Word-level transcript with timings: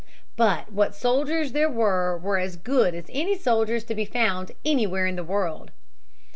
But 0.35 0.71
what 0.71 0.95
soldiers 0.95 1.51
there 1.51 1.69
were 1.69 2.17
were 2.17 2.39
as 2.39 2.55
good 2.55 2.95
as 2.95 3.05
any 3.09 3.37
soldiers 3.37 3.83
to 3.83 3.93
be 3.93 4.03
found 4.03 4.49
anywhere 4.65 5.05
in 5.05 5.15
the 5.15 5.23
world. 5.23 5.69